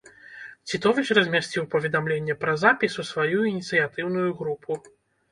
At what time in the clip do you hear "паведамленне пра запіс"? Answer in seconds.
1.75-2.95